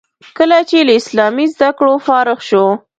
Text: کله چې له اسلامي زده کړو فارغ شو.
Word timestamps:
کله 0.37 0.57
چې 0.69 0.77
له 0.87 0.93
اسلامي 0.99 1.45
زده 1.55 1.69
کړو 1.77 1.95
فارغ 2.07 2.39
شو. 2.49 2.65